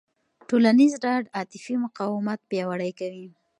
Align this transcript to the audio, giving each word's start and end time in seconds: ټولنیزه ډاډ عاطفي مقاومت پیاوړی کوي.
ټولنیزه 0.47 0.97
ډاډ 1.03 1.23
عاطفي 1.35 1.75
مقاومت 1.85 2.39
پیاوړی 2.49 2.91
کوي. 2.99 3.27